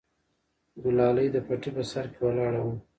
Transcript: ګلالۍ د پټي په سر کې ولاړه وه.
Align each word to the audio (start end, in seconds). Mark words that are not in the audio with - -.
ګلالۍ 0.83 1.27
د 1.31 1.37
پټي 1.47 1.69
په 1.75 1.83
سر 1.91 2.05
کې 2.13 2.19
ولاړه 2.23 2.61
وه. 2.65 2.75